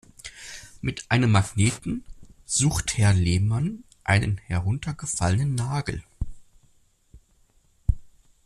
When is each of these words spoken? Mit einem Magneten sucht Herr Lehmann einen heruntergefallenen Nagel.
Mit 0.81 1.05
einem 1.11 1.29
Magneten 1.29 2.03
sucht 2.43 2.97
Herr 2.97 3.13
Lehmann 3.13 3.83
einen 4.03 4.39
heruntergefallenen 4.39 5.53
Nagel. 5.53 6.01